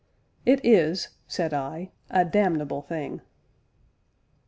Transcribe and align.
"It 0.47 0.65
is," 0.65 1.09
said 1.27 1.53
I, 1.53 1.91
"a 2.09 2.25
damnable 2.25 2.81
thing!" 2.81 3.21